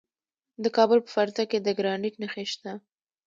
د 0.63 0.65
کابل 0.77 0.99
په 1.05 1.09
فرزه 1.15 1.43
کې 1.51 1.59
د 1.61 1.67
ګرانیټ 1.79 2.15
نښې 2.21 2.45
شته. 2.51 2.73